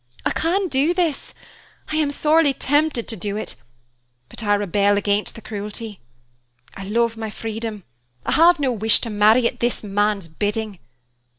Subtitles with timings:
[0.25, 1.35] I can do this
[1.91, 3.53] I am sorely tempted to do it,
[4.29, 5.99] but I rebel against the cruelty.
[6.75, 7.83] I love my freedom,
[8.25, 10.79] I have no wish to marry at this man's bidding.